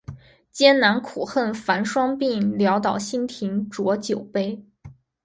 [0.51, 4.65] 艰难苦恨繁霜鬓，潦倒新停浊酒杯